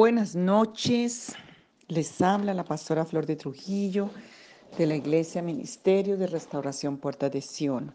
[0.00, 1.34] Buenas noches,
[1.88, 4.08] les habla la pastora Flor de Trujillo
[4.78, 7.94] de la Iglesia Ministerio de Restauración Puerta de Sion.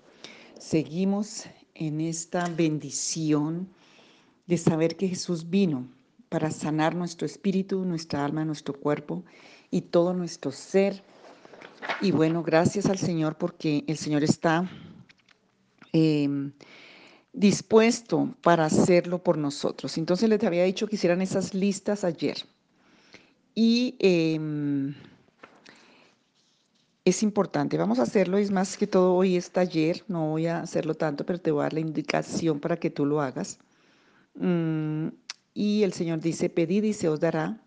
[0.59, 3.67] Seguimos en esta bendición
[4.45, 5.87] de saber que Jesús vino
[6.29, 9.23] para sanar nuestro espíritu, nuestra alma, nuestro cuerpo
[9.71, 11.01] y todo nuestro ser.
[12.01, 14.69] Y bueno, gracias al Señor porque el Señor está
[15.91, 16.51] em,
[17.35, 19.97] dispuesto para hacerlo por nosotros.
[19.97, 22.37] Entonces les había dicho que hicieran esas listas ayer.
[23.53, 24.95] Y em,
[27.03, 30.61] es importante, vamos a hacerlo, es más que todo hoy es taller, no voy a
[30.61, 33.59] hacerlo tanto, pero te voy a dar la indicación para que tú lo hagas.
[34.35, 35.09] Mm,
[35.53, 37.61] y el Señor dice, pedid y se os dará,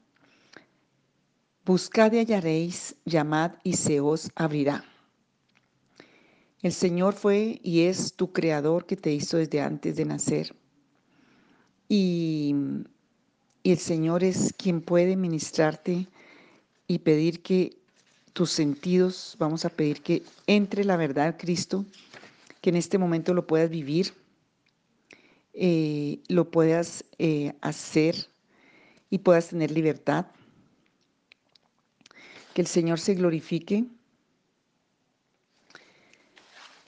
[1.65, 4.85] buscad y hallaréis, llamad y se os abrirá.
[6.63, 10.55] El Señor fue y es tu creador que te hizo desde antes de nacer.
[11.89, 12.55] Y,
[13.65, 16.09] el Señor es quien puede ministrarte
[16.87, 17.77] y pedir que
[18.33, 21.85] tus sentidos, vamos a pedir que entre la verdad Cristo,
[22.63, 24.15] que en este momento lo puedas vivir,
[25.53, 28.29] eh, lo puedas eh, hacer
[29.11, 30.27] y puedas tener libertad.
[32.55, 33.85] Que el Señor se glorifique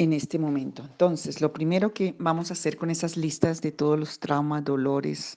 [0.00, 0.82] en este momento.
[0.82, 5.36] Entonces, lo primero que vamos a hacer con esas listas de todos los traumas, dolores,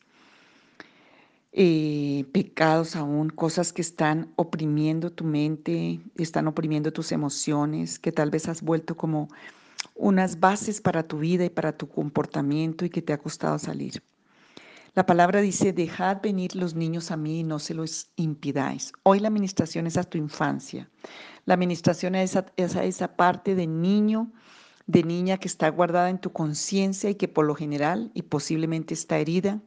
[1.52, 8.32] eh, pecados aún, cosas que están oprimiendo tu mente, están oprimiendo tus emociones, que tal
[8.32, 9.28] vez has vuelto como
[9.96, 14.02] unas bases para tu vida y para tu comportamiento y que te ha costado salir.
[14.96, 18.94] La palabra dice, dejad venir los niños a mí y no se los impidáis.
[19.02, 20.88] Hoy la administración es a tu infancia.
[21.46, 24.32] La administración es a, esa parte de niño,
[24.86, 28.94] de niña que está guardada en tu conciencia y que por lo general y posiblemente
[28.94, 29.60] está herida,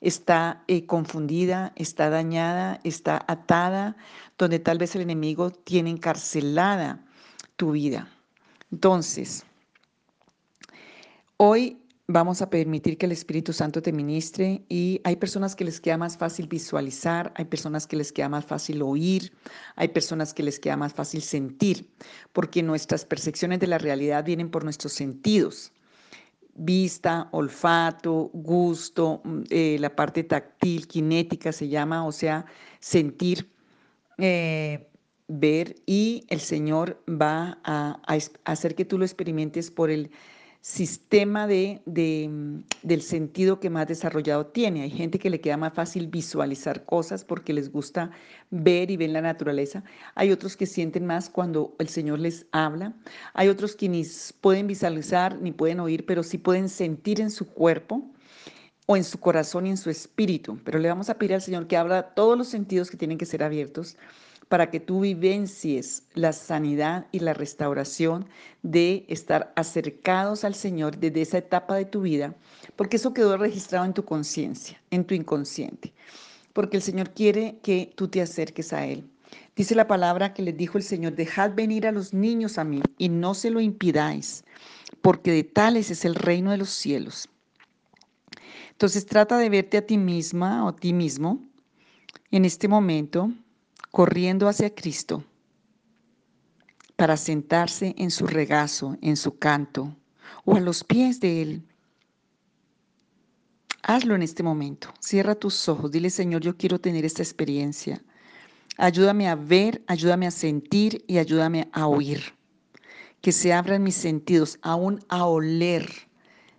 [0.00, 3.96] está eh, confundida, está dañada, está atada,
[4.38, 7.04] donde tal vez el enemigo tiene encarcelada
[7.56, 8.08] tu vida.
[8.70, 9.44] Entonces,
[11.36, 11.81] hoy
[12.12, 15.96] vamos a permitir que el Espíritu Santo te ministre y hay personas que les queda
[15.96, 19.32] más fácil visualizar, hay personas que les queda más fácil oír,
[19.76, 21.90] hay personas que les queda más fácil sentir,
[22.32, 25.72] porque nuestras percepciones de la realidad vienen por nuestros sentidos.
[26.54, 32.44] Vista, olfato, gusto, mm, eh, la parte táctil, kinética se llama, o sea,
[32.78, 33.50] sentir,
[34.18, 34.86] eh,
[35.28, 37.98] ver y el Señor va a
[38.44, 40.10] hacer que tú lo experimentes por el
[40.62, 44.82] sistema de, mm, del sentido que más desarrollado tiene.
[44.82, 48.12] Hay gente que le queda más fácil visualizar cosas porque les gusta
[48.50, 49.82] ver y ver la naturaleza.
[50.14, 52.94] Hay otros que sienten más cuando el Señor les habla.
[53.34, 54.04] Hay otros que ni
[54.40, 58.08] pueden visualizar ni pueden oír, pero sí pueden sentir en su cuerpo
[58.86, 60.60] o en su corazón y en su espíritu.
[60.64, 63.26] Pero le vamos a pedir al Señor que abra todos los sentidos que tienen que
[63.26, 63.96] ser abiertos
[64.52, 68.26] para que tú vivencies la sanidad y la restauración
[68.62, 72.34] de estar acercados al Señor desde esa etapa de tu vida,
[72.76, 75.94] porque eso quedó registrado en tu conciencia, en tu inconsciente,
[76.52, 79.08] porque el Señor quiere que tú te acerques a Él.
[79.56, 82.82] Dice la palabra que les dijo el Señor, dejad venir a los niños a mí
[82.98, 84.44] y no se lo impidáis,
[85.00, 87.26] porque de tales es el reino de los cielos.
[88.72, 91.40] Entonces trata de verte a ti misma o a ti mismo
[92.30, 93.32] en este momento
[93.92, 95.22] corriendo hacia Cristo
[96.96, 99.96] para sentarse en su regazo, en su canto
[100.44, 101.62] o a los pies de Él.
[103.82, 104.88] Hazlo en este momento.
[104.98, 105.90] Cierra tus ojos.
[105.90, 108.02] Dile, Señor, yo quiero tener esta experiencia.
[108.78, 112.34] Ayúdame a ver, ayúdame a sentir y ayúdame a oír.
[113.20, 115.86] Que se abran mis sentidos, aún a oler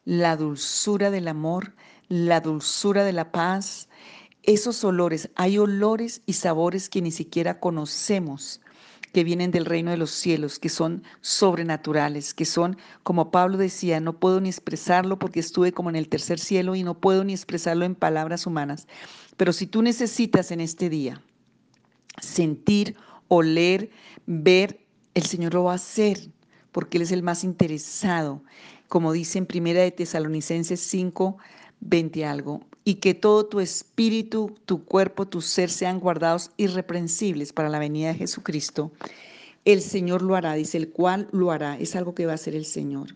[0.06, 1.74] la dulzura del amor,
[2.10, 3.88] la dulzura de la paz,
[4.43, 8.61] esos olores, hay olores y sabores que ni siquiera conocemos,
[9.13, 13.99] que vienen del reino de los cielos, que son sobrenaturales, que son, como Pablo decía,
[13.99, 17.34] no puedo ni expresarlo porque estuve como en el tercer cielo y no puedo ni
[17.34, 18.87] expresarlo en palabras humanas.
[19.37, 21.22] Pero si tú necesitas en este día
[22.22, 22.95] sentir,
[23.28, 23.91] oler,
[24.25, 24.79] ver,
[25.13, 26.29] el Señor lo va a hacer
[26.72, 28.43] porque Él es el más interesado.
[28.87, 31.37] Como dice en Primera de Tesalonicenses 5,
[31.81, 37.70] 20 algo, y que todo tu espíritu, tu cuerpo, tu ser sean guardados irreprensibles para
[37.70, 38.91] la venida de Jesucristo,
[39.66, 42.56] el Señor lo hará, dice el cual lo hará, es algo que va a hacer
[42.56, 43.16] el Señor.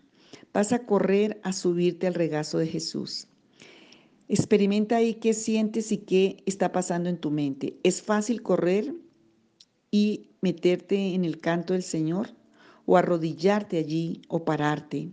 [0.54, 3.26] Vas a correr a subirte al regazo de Jesús.
[4.28, 7.78] Experimenta ahí qué sientes y qué está pasando en tu mente.
[7.82, 8.94] ¿Es fácil correr
[9.90, 12.30] y meterte en el canto del Señor
[12.86, 15.10] o arrodillarte allí o pararte?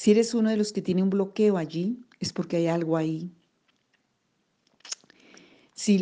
[0.00, 3.30] Si eres uno de los que tiene un bloqueo allí, es porque hay algo ahí.
[5.74, 5.98] Si,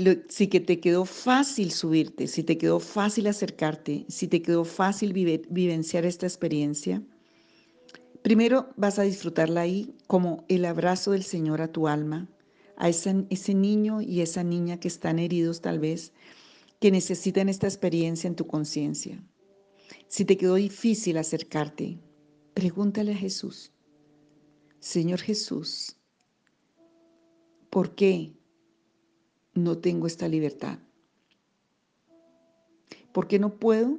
[0.48, 6.04] que te quedó fácil subirte, si te quedó fácil acercarte, si te quedó fácil vivenciar
[6.04, 7.02] esta experiencia,
[8.22, 12.28] primero vas a disfrutarla ahí como el abrazo del Señor a tu alma,
[12.76, 16.12] a ese niño y esa niña que están heridos tal vez,
[16.78, 19.20] que necesitan esta experiencia en tu conciencia.
[20.06, 21.98] Si te quedó difícil acercarte,
[22.54, 23.72] pregúntale a Jesús,
[24.80, 25.96] Señor Jesús,
[27.70, 28.32] ¿por qué
[29.54, 30.78] no tengo esta libertad?
[33.12, 33.98] ¿Por qué no puedo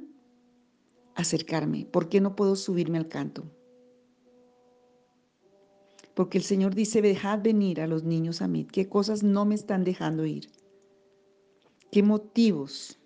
[1.14, 1.86] acercarme?
[1.86, 3.44] ¿Por qué no puedo subirme al canto?
[6.14, 8.64] Porque el Señor dice, dejad venir a los niños a mí.
[8.64, 10.50] ¿Qué cosas no me están dejando ir?
[11.90, 13.00] ¿Qué motivos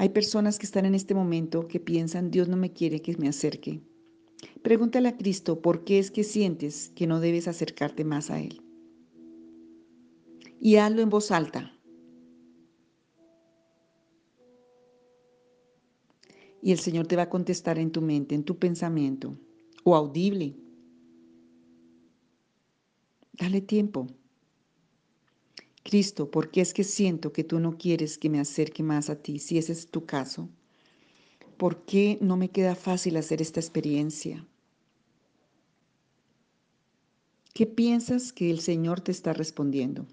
[0.00, 3.28] Hay personas que están en este momento que piensan, Dios no me quiere que me
[3.28, 3.82] acerque.
[4.62, 8.62] Pregúntale a Cristo por qué es que sientes que no debes acercarte más a Él.
[10.60, 11.72] Y hazlo en voz alta.
[16.62, 19.38] Y el Señor te va a contestar en tu mente, en tu pensamiento,
[19.82, 20.56] o audible.
[23.32, 24.06] Dale tiempo.
[25.82, 29.22] Cristo, ¿por qué es que siento que tú no quieres que me acerque más a
[29.22, 30.50] ti, si ese es tu caso?
[31.60, 34.46] ¿Por qué no me queda fácil hacer esta experiencia?
[37.52, 40.06] ¿Qué piensas que el Señor te está respondiendo?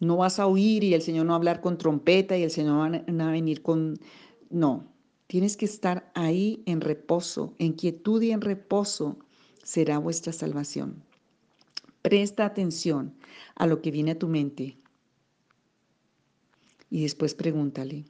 [0.00, 2.50] No vas a oír y el Señor no va a hablar con trompeta y el
[2.50, 3.98] Señor va a venir con...
[4.48, 4.90] No,
[5.26, 9.18] tienes que estar ahí en reposo, en quietud y en reposo
[9.62, 11.04] será vuestra salvación.
[12.00, 13.14] Presta atención
[13.56, 14.78] a lo que viene a tu mente
[16.92, 18.04] y después pregúntale.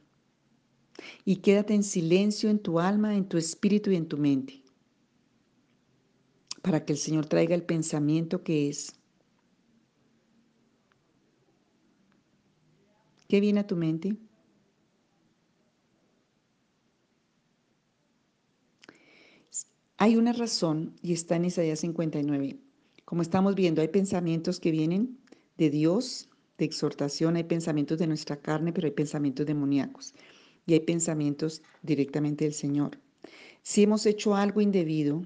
[1.24, 4.62] Y quédate en silencio en tu alma, en tu espíritu y en tu mente
[6.62, 8.94] para que el Señor traiga el pensamiento que es.
[13.28, 14.16] ¿Qué viene a tu mente?
[19.96, 22.58] Hay una razón y está en Isaías 59.
[23.04, 25.18] Como estamos viendo, hay pensamientos que vienen
[25.58, 26.28] de Dios,
[26.64, 30.14] exhortación, hay pensamientos de nuestra carne, pero hay pensamientos demoníacos
[30.66, 32.98] y hay pensamientos directamente del Señor.
[33.62, 35.22] Si hemos hecho algo indebido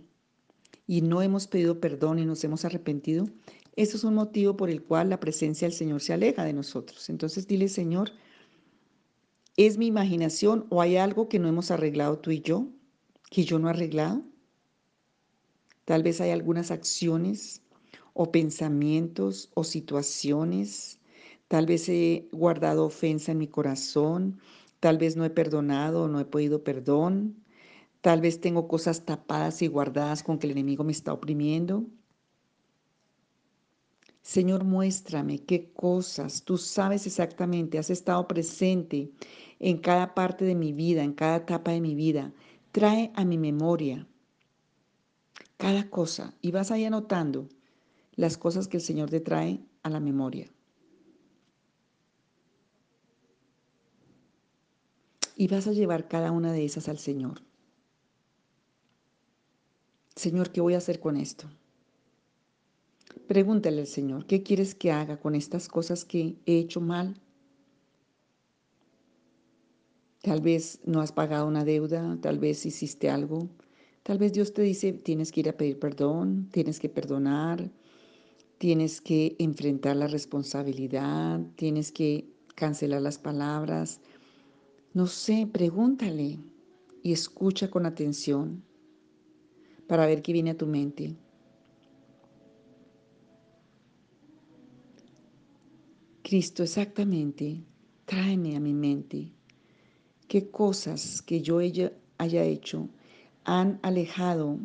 [0.86, 3.28] y no hemos pedido perdón y nos hemos arrepentido,
[3.76, 7.08] eso es un motivo por el cual la presencia del Señor se aleja de nosotros.
[7.10, 8.12] Entonces dile, Señor,
[9.56, 12.68] ¿es mi imaginación o hay algo que no hemos arreglado tú y yo,
[13.30, 14.22] que yo no he arreglado?
[15.84, 17.62] Tal vez hay algunas acciones
[18.12, 20.95] o pensamientos o situaciones.
[21.48, 24.40] Tal vez he guardado ofensa en mi corazón,
[24.80, 27.44] tal vez no he perdonado o no he podido perdón,
[28.00, 31.86] tal vez tengo cosas tapadas y guardadas con que el enemigo me está oprimiendo.
[34.22, 39.12] Señor, muéstrame qué cosas tú sabes exactamente, has estado presente
[39.60, 42.32] en cada parte de mi vida, en cada etapa de mi vida.
[42.72, 44.08] Trae a mi memoria
[45.56, 47.48] cada cosa y vas ahí anotando
[48.16, 50.50] las cosas que el Señor te trae a la memoria.
[55.36, 57.42] Y vas a llevar cada una de esas al Señor.
[60.16, 61.46] Señor, ¿qué voy a hacer con esto?
[63.28, 67.20] Pregúntale al Señor, ¿qué quieres que haga con estas cosas que he hecho mal?
[70.22, 73.50] Tal vez no has pagado una deuda, tal vez hiciste algo,
[74.02, 77.70] tal vez Dios te dice, tienes que ir a pedir perdón, tienes que perdonar,
[78.58, 84.00] tienes que enfrentar la responsabilidad, tienes que cancelar las palabras.
[84.96, 86.38] No sé, pregúntale
[87.02, 88.64] y escucha con atención
[89.86, 91.14] para ver qué viene a tu mente.
[96.22, 97.62] Cristo, exactamente,
[98.06, 99.34] tráeme a mi mente
[100.28, 102.88] qué cosas que yo haya hecho
[103.44, 104.58] han alejado,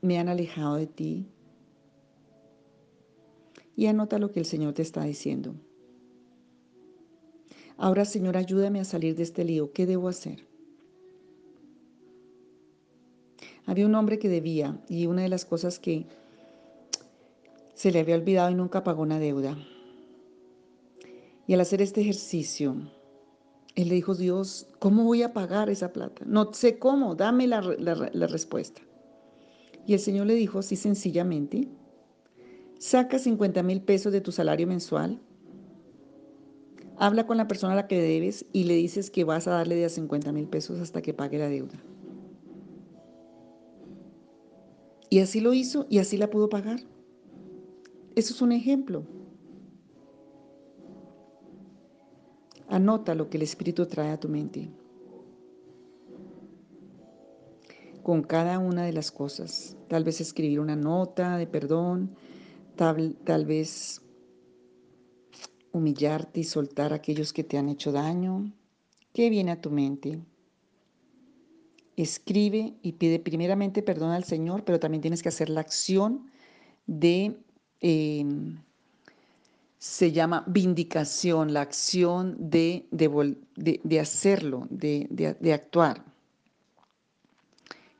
[0.00, 1.26] me han alejado de ti,
[3.76, 5.54] y anota lo que el Señor te está diciendo.
[7.78, 9.72] Ahora, Señor, ayúdame a salir de este lío.
[9.72, 10.46] ¿Qué debo hacer?
[13.66, 16.06] Había un hombre que debía y una de las cosas que
[17.74, 19.56] se le había olvidado y nunca pagó una deuda.
[21.46, 22.74] Y al hacer este ejercicio,
[23.76, 26.24] él le dijo, Dios, ¿cómo voy a pagar esa plata?
[26.26, 28.82] No sé cómo, dame la, la respuesta.
[29.86, 31.68] Y el Señor le dijo así sencillamente,
[32.78, 35.20] Saca 50 mil pesos de tu salario mensual.
[37.00, 39.76] Habla con la persona a la que debes y le dices que vas a darle
[39.76, 41.80] de a 50 mil pesos hasta que pague la deuda.
[45.10, 46.80] Y así lo hizo y así la pudo pagar.
[48.16, 49.04] Eso es un ejemplo.
[52.68, 54.68] Anota lo que el Espíritu trae a tu mente.
[58.02, 59.76] Con cada una de las cosas.
[59.86, 62.10] Tal vez escribir una nota de perdón,
[62.76, 64.02] tal, tal vez
[65.72, 68.52] humillarte y soltar a aquellos que te han hecho daño.
[69.12, 70.20] ¿Qué viene a tu mente?
[71.96, 76.30] Escribe y pide primeramente perdón al Señor, pero también tienes que hacer la acción
[76.86, 77.36] de
[77.80, 78.58] em,
[79.78, 86.04] se llama vindicación, la acción de, de, hacerlo, de, actuar.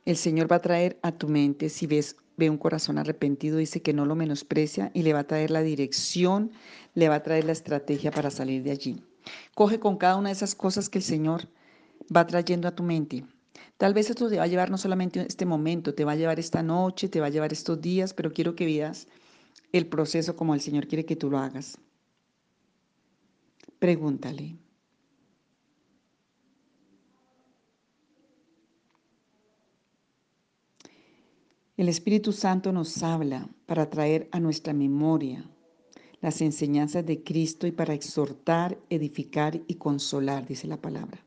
[0.05, 3.81] El Señor va a traer a tu mente, si ves, ve un corazón arrepentido, dice
[3.81, 6.51] que no lo menosprecia y le va a traer la dirección,
[6.95, 9.03] le va a traer la estrategia para salir de allí.
[9.53, 11.47] Coge con cada una de esas cosas que el Señor
[12.15, 13.25] va trayendo a tu mente.
[13.77, 16.39] Tal vez esto te va a llevar no solamente este momento, te va a llevar
[16.39, 19.07] esta noche, te va a llevar estos días, pero quiero que veas
[19.71, 21.77] el proceso como el Señor quiere que tú lo hagas.
[23.79, 24.57] Pregúntale.
[31.79, 35.49] El Espíritu Santo nos habla para traer a nuestra memoria
[36.19, 41.23] las enseñanzas de Cristo y para exhortar, edificar y consolar, dice la palabra.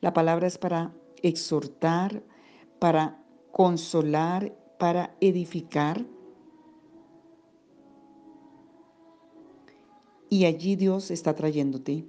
[0.00, 0.94] La palabra es para
[1.24, 2.22] exhortar,
[2.78, 3.20] para
[3.50, 6.06] consolar, para edificar
[10.28, 12.06] y allí Dios está trayéndote.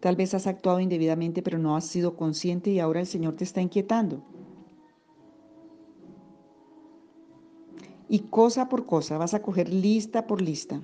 [0.00, 3.44] Tal vez has actuado indebidamente, pero no has sido consciente y ahora el Señor te
[3.44, 4.22] está inquietando.
[8.08, 10.80] Y cosa por cosa vas a coger lista por lista.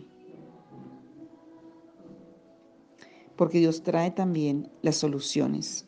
[3.37, 5.87] Porque Dios trae también las soluciones.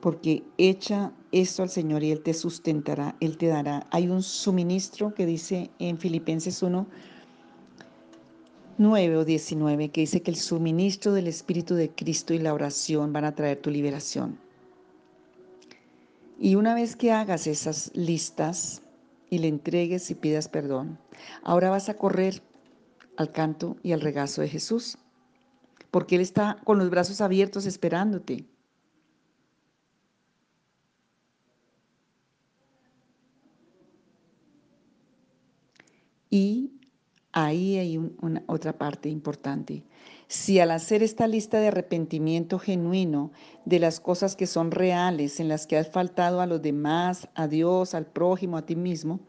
[0.00, 3.86] Porque echa esto al Señor y Él te sustentará, Él te dará.
[3.90, 6.86] Hay un suministro que dice en Filipenses 1,
[8.78, 13.12] 9 o 19, que dice que el suministro del Espíritu de Cristo y la oración
[13.12, 14.38] van a traer tu liberación.
[16.38, 18.82] Y una vez que hagas esas listas
[19.30, 20.98] y le entregues y pidas perdón,
[21.42, 22.42] ahora vas a correr
[23.16, 24.98] al canto y al regazo de Jesús,
[25.90, 28.46] porque Él está con los brazos abiertos esperándote.
[36.28, 36.72] Y
[37.32, 39.84] ahí hay una, otra parte importante.
[40.28, 43.30] Si al hacer esta lista de arrepentimiento genuino
[43.64, 47.46] de las cosas que son reales, en las que has faltado a los demás, a
[47.46, 49.20] Dios, al prójimo, a ti mismo,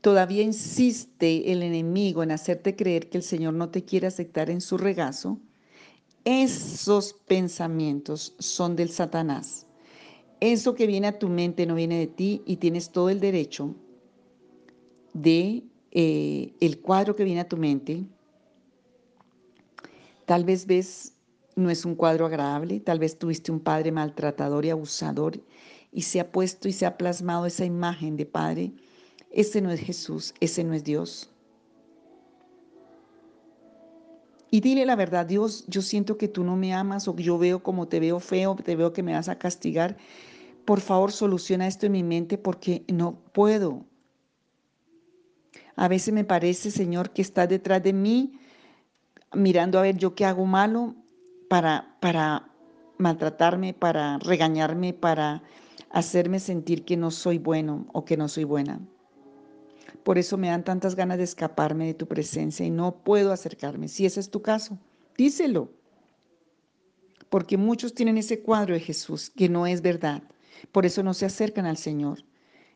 [0.00, 4.60] todavía insiste el enemigo en hacerte creer que el Señor no te quiere aceptar en
[4.60, 5.40] su regazo,
[6.24, 9.66] esos pensamientos son del Satanás.
[10.38, 13.74] Eso que viene a tu mente no viene de ti y tienes todo el derecho
[15.12, 18.04] de eh, el cuadro que viene a tu mente,
[20.30, 21.16] tal vez ves,
[21.56, 25.40] no es un cuadro agradable, tal vez tuviste un padre maltratador y abusador
[25.90, 28.72] y se ha puesto y se ha plasmado esa imagen de padre.
[29.32, 31.32] Ese no es Jesús, ese no es Dios.
[34.52, 37.64] Y dile la verdad, Dios, yo siento que tú no me amas o yo veo
[37.64, 39.96] como te veo feo, te veo que me vas a castigar.
[40.64, 43.84] Por favor, soluciona esto en mi mente porque no puedo.
[45.74, 48.38] A veces me parece, Señor, que estás detrás de mí,
[49.34, 50.94] mirando a ver yo qué hago malo
[51.48, 52.50] para, para
[52.98, 55.42] maltratarme, para regañarme, para
[55.90, 58.80] hacerme sentir que no soy bueno o que no soy buena.
[60.04, 63.88] Por eso me dan tantas ganas de escaparme de tu presencia y no puedo acercarme.
[63.88, 64.78] Si ese es tu caso,
[65.16, 65.70] díselo.
[67.28, 70.22] Porque muchos tienen ese cuadro de Jesús que no es verdad.
[70.72, 72.24] Por eso no se acercan al Señor.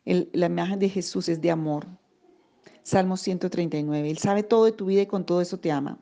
[0.05, 1.87] la imagen de Jesús es de amor,
[2.83, 4.09] Salmo 139.
[4.09, 5.99] Él sabe todo de tu vida y con todo eso te ama.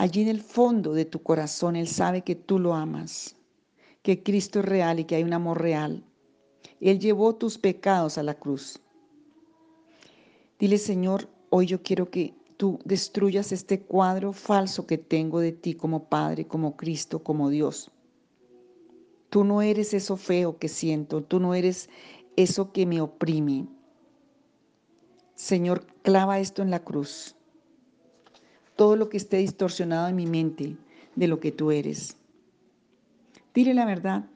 [0.00, 3.36] Allí en el fondo de tu corazón Él sabe que tú lo amas,
[4.00, 6.02] que Cristo es real y que hay un amor real.
[6.80, 8.80] Él llevó tus pecados a la cruz.
[10.58, 15.74] Dile, Señor, hoy yo quiero que tú destruyas este cuadro falso que tengo de ti
[15.74, 17.90] como Padre, como Cristo, como Dios.
[19.28, 21.90] Tú no eres eso feo que siento, tú no eres
[22.36, 23.68] eso que me oprime.
[25.34, 27.36] Señor, clava esto en la cruz.
[28.80, 30.74] Todo lo que esté distorsionado en mi mente
[31.14, 32.16] de lo que tú eres.
[33.52, 34.30] Dile la verdad.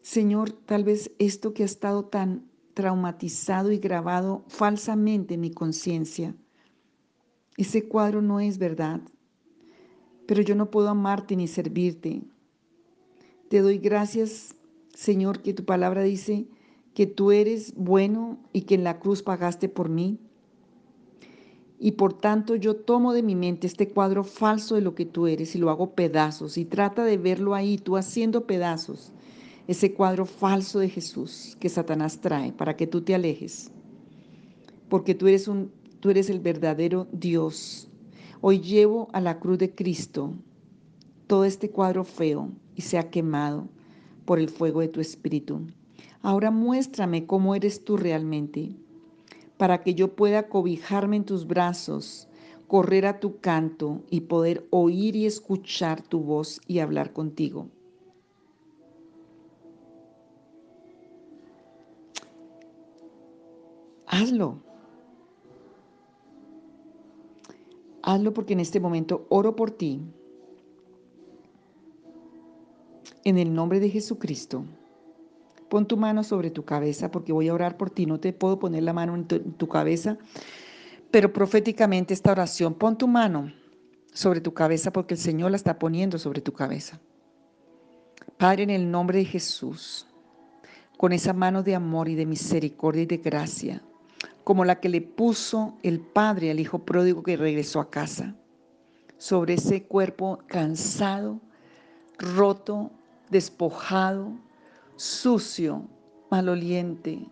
[0.00, 6.36] Señor, tal vez esto que ha estado tan traumatizado y grabado falsamente en mi conciencia,
[7.56, 9.00] ese cuadro no es verdad,
[10.24, 12.22] pero yo no puedo amarte ni servirte
[13.48, 14.54] Te doy gracias,
[14.94, 16.46] Señor, que tu palabra dice
[16.94, 20.20] que tú eres bueno y que en la cruz pagaste por mí.
[21.80, 25.28] Y por tanto yo tomo de mi mente este cuadro falso de lo que tú
[25.28, 29.12] eres y lo hago pedazos y trata de verlo ahí, tú haciendo pedazos,
[29.68, 33.70] ese cuadro falso de Jesús que Satanás trae para que tú te alejes.
[34.88, 35.70] Porque tú eres un
[36.00, 37.88] tú eres el verdadero Dios.
[38.40, 40.32] Hoy llevo a la cruz de Cristo
[41.26, 43.68] todo este cuadro feo y se ha quemado
[44.24, 45.60] por el fuego de tu espíritu.
[46.22, 48.74] Ahora muéstrame cómo eres tú realmente
[49.58, 52.28] para que yo pueda cobijarme en tus brazos,
[52.68, 57.68] correr a tu canto y poder oír y escuchar tu voz y hablar contigo.
[64.06, 64.62] Hazlo.
[68.02, 70.00] Hazlo porque en este momento oro por ti.
[73.24, 74.64] En el nombre de Jesucristo.
[75.68, 78.06] Pon tu mano sobre tu cabeza porque voy a orar por ti.
[78.06, 80.16] No te puedo poner la mano en tu, cabeza,
[81.10, 83.52] pero proféticamente esta oración, pon tu mano
[84.12, 87.00] sobre tu cabeza porque el Señor la está poniendo sobre tu cabeza.
[88.36, 90.06] Padre, en el nombre de Jesús,
[90.96, 93.82] con esa mano de amor y de misericordia y de gracia,
[94.44, 98.34] como la que le puso el Padre al Hijo pródigo que regresó a casa,
[99.18, 101.40] sobre ese cuerpo cansado,
[102.18, 102.90] roto,
[103.30, 104.32] despojado,
[104.98, 105.88] sucio,
[106.30, 107.26] maloliente.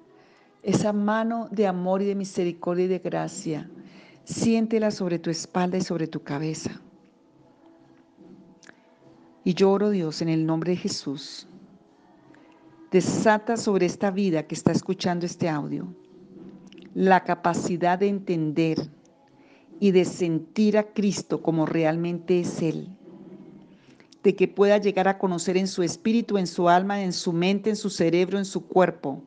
[0.62, 3.68] Esa mano de amor y de misericordia y de gracia,
[4.24, 6.80] siéntela sobre tu espalda y sobre tu cabeza.
[9.44, 11.46] Y lloro, Dios, en el nombre de Jesús.
[12.90, 15.94] Desata sobre esta vida que está escuchando este audio
[16.94, 18.88] la capacidad de entender
[19.80, 22.88] y de sentir a Cristo como realmente es Él
[24.26, 27.70] de que pueda llegar a conocer en su espíritu, en su alma, en su mente,
[27.70, 29.22] en su cerebro, en su cuerpo,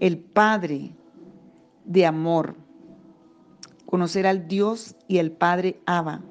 [0.00, 0.96] el Padre
[1.84, 2.56] de amor,
[3.86, 6.22] conocer al Dios y el Padre Abba.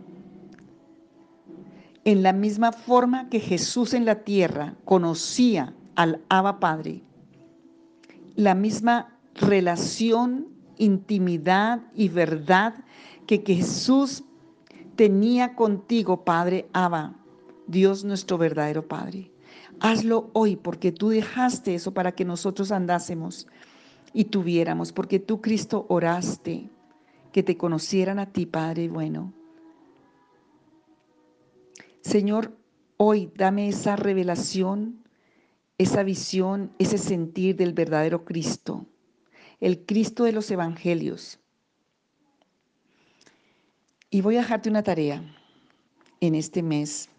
[2.03, 7.01] En la misma forma que Jesús en la tierra conocía al Abba Padre,
[8.35, 12.73] la misma relación, intimidad y verdad
[13.25, 14.25] que Jesús
[14.97, 17.18] tenía contigo, Padre Abba.
[17.69, 19.31] Dios nuestro verdadero Padre.
[19.79, 23.47] Hazlo hoy porque tú dejaste eso para que nosotros andásemos
[24.11, 26.67] y tuviéramos, porque tú, Cristo, oraste
[27.31, 29.33] que te conocieran a ti, Padre bueno.
[32.01, 32.57] Señor,
[32.97, 35.03] hoy dame esa revelación,
[35.77, 38.87] esa visión, ese sentir del verdadero Cristo,
[39.59, 41.39] el Cristo de los Evangelios.
[44.09, 45.21] Y voy a dejarte una tarea
[46.19, 47.09] en este mes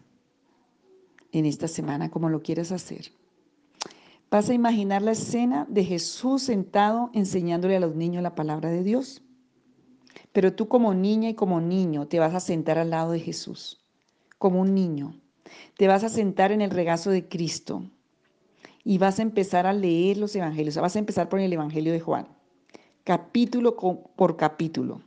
[1.31, 3.11] en esta semana, como lo quieras hacer.
[4.29, 8.83] Vas a imaginar la escena de Jesús sentado enseñándole a los niños la palabra de
[8.83, 9.21] Dios.
[10.31, 13.83] Pero tú como niña y como niño te vas a sentar al lado de Jesús,
[14.37, 15.15] como un niño.
[15.77, 17.83] Te vas a sentar en el regazo de Cristo
[18.83, 20.77] y vas a empezar a leer los evangelios.
[20.77, 22.27] Vas a empezar por el Evangelio de Juan,
[23.03, 25.01] capítulo por capítulo.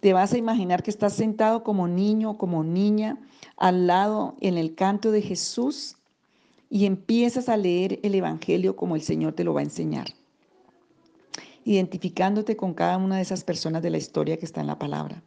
[0.00, 3.18] Te vas a imaginar que estás sentado como niño o como niña
[3.56, 5.96] al lado en el canto de Jesús
[6.68, 10.08] y empiezas a leer el Evangelio como el Señor te lo va a enseñar,
[11.64, 15.22] identificándote con cada una de esas personas de la historia que está en la palabra.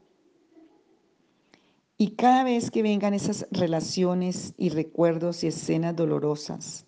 [1.97, 6.85] Y cada vez que vengan esas relaciones y recuerdos y escenas dolorosas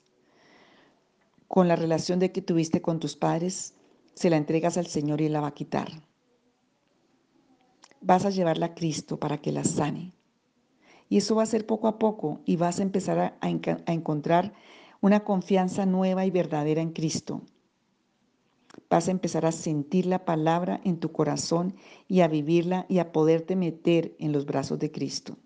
[1.49, 3.73] con la relación de que tuviste con tus padres,
[4.13, 5.89] se la entregas al Señor y Él la va a quitar.
[8.01, 10.11] Vas a llevarla a Cristo para que la sane.
[11.07, 13.49] Y eso va a ser poco a poco y vas a empezar a,
[13.91, 14.53] encontrar
[15.01, 17.41] una confianza nueva y verdadera en Cristo.
[18.89, 21.75] Vas a empezar a sentir la palabra en tu corazón
[22.07, 25.37] y a vivirla y a poderte meter en los brazos de Cristo.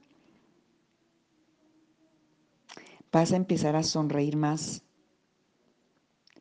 [3.12, 4.84] Vas a empezar a sonreír más.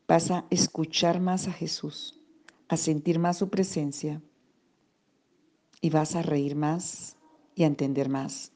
[0.06, 2.20] Vas a escuchar más a Jesús,
[2.68, 4.20] a sentir más su presencia
[5.84, 7.16] y vas a reír más
[7.54, 8.54] y a entender más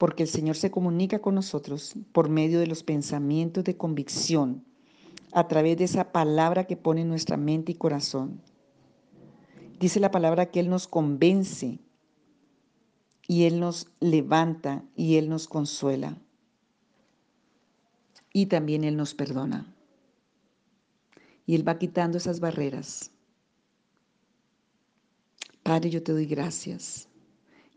[0.00, 4.64] porque el Señor se comunica con nosotros por medio de los pensamientos de convicción,
[5.30, 8.40] a través de esa palabra que pone en nuestra mente y corazón.
[9.78, 11.80] Dice la palabra que Él nos convence
[13.28, 16.16] y Él nos levanta y Él nos consuela.
[18.32, 19.70] Y también Él nos perdona.
[21.44, 23.10] Y Él va quitando esas barreras.
[25.70, 27.08] Padre, yo te doy gracias.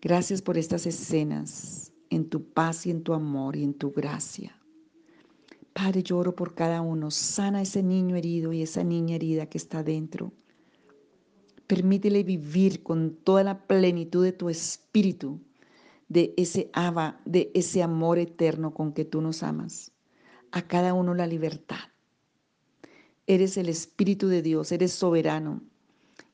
[0.01, 4.59] Gracias por estas escenas en tu paz y en tu amor y en tu gracia.
[5.73, 7.11] Padre, lloro por cada uno.
[7.11, 10.33] Sana a ese niño herido y esa niña herida que está dentro.
[11.67, 15.39] Permítele vivir con toda la plenitud de tu espíritu,
[16.09, 19.91] de ese ava, de ese amor eterno con que tú nos amas.
[20.51, 21.91] A cada uno la libertad.
[23.27, 25.61] Eres el Espíritu de Dios, eres soberano.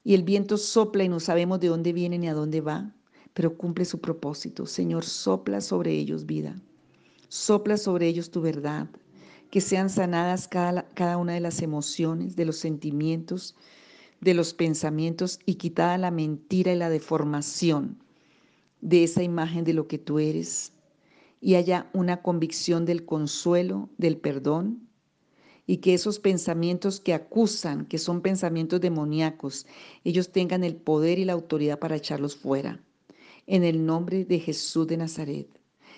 [0.10, 2.92] Y el viento sopla y no sabemos de dónde viene ni a dónde va,
[3.36, 4.66] pero cumple su propósito.
[4.66, 6.60] Señor, sopla sobre ellos vida.
[7.28, 8.90] Sopla sobre ellos tu verdad,
[9.52, 13.56] que sean sanadas cada, cada una de las emociones, de los sentimientos,
[14.20, 18.00] de los pensamientos y quitada la mentira y la deformación
[18.82, 20.72] de esa imagen de lo que tú eres
[21.40, 24.89] y haya una convicción del consuelo, del perdón
[25.70, 29.68] y que esos pensamientos que acusan, que son pensamientos demoníacos,
[30.04, 32.82] ellos tengan el poder y la autoridad para echarlos fuera.
[33.46, 35.48] En el nombre de Jesús de Nazaret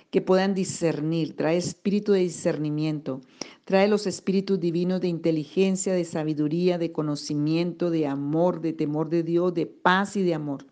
[0.09, 3.21] que puedan discernir, trae espíritu de discernimiento,
[3.63, 9.23] trae los espíritus divinos de inteligencia, de sabiduría, de conocimiento, de amor, de temor de
[9.23, 10.65] Dios, de paz y de amor.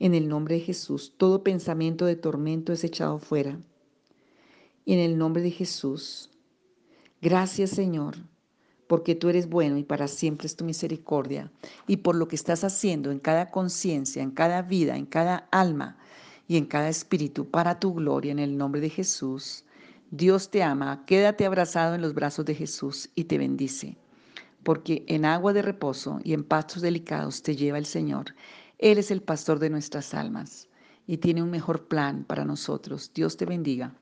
[0.00, 3.60] En el nombre de Jesús, todo pensamiento de tormento es echado fuera.
[4.84, 6.30] Y en el nombre de Jesús,
[7.20, 8.16] gracias Señor,
[8.86, 11.50] porque tú eres bueno y para siempre es tu misericordia,
[11.86, 15.98] y por lo que estás haciendo en cada conciencia, en cada vida, en cada alma,
[16.48, 19.64] y en cada espíritu para tu gloria en el nombre de Jesús.
[20.10, 23.96] Dios te ama, quédate abrazado en los brazos de Jesús y te bendice,
[24.62, 28.34] porque en agua de reposo y en pastos delicados te lleva el Señor.
[28.78, 30.68] Él es el pastor de nuestras almas
[31.06, 33.10] y tiene un mejor plan para nosotros.
[33.14, 33.94] Dios te bendiga.